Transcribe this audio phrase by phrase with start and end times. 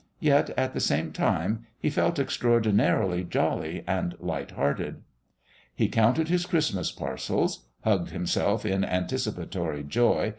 [0.19, 5.03] Yet, at the same time, he felt extraordinarily jolly and light hearted....
[5.75, 7.67] He counted his Christmas parcels...
[7.83, 10.29] hugged himself in anticipatory joy